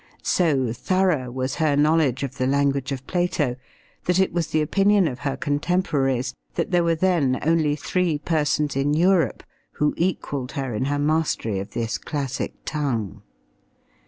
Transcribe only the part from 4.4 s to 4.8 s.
the